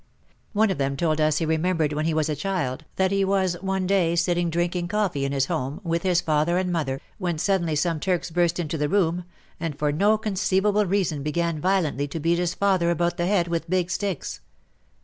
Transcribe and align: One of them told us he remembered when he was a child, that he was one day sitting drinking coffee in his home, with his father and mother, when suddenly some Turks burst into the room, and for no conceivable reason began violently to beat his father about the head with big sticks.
One 0.53 0.71
of 0.71 0.79
them 0.79 0.97
told 0.97 1.21
us 1.21 1.37
he 1.37 1.45
remembered 1.45 1.93
when 1.93 2.05
he 2.05 2.13
was 2.15 2.27
a 2.27 2.35
child, 2.35 2.85
that 2.95 3.11
he 3.11 3.23
was 3.23 3.53
one 3.61 3.85
day 3.85 4.15
sitting 4.15 4.49
drinking 4.49 4.87
coffee 4.87 5.25
in 5.25 5.31
his 5.31 5.45
home, 5.45 5.79
with 5.83 6.01
his 6.01 6.21
father 6.21 6.57
and 6.57 6.71
mother, 6.71 6.99
when 7.19 7.37
suddenly 7.37 7.75
some 7.75 7.99
Turks 7.99 8.31
burst 8.31 8.57
into 8.59 8.79
the 8.79 8.89
room, 8.89 9.25
and 9.59 9.77
for 9.77 9.91
no 9.91 10.17
conceivable 10.17 10.87
reason 10.87 11.21
began 11.21 11.61
violently 11.61 12.07
to 12.07 12.19
beat 12.19 12.39
his 12.39 12.55
father 12.55 12.89
about 12.89 13.17
the 13.17 13.27
head 13.27 13.47
with 13.47 13.69
big 13.69 13.91
sticks. 13.91 14.41